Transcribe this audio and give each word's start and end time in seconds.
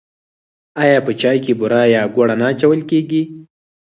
آیا 0.83 0.97
په 1.05 1.11
چای 1.21 1.37
کې 1.45 1.53
بوره 1.59 1.81
یا 1.95 2.01
ګوړه 2.15 2.35
نه 2.41 2.45
اچول 2.51 2.79
کیږي؟ 2.89 3.23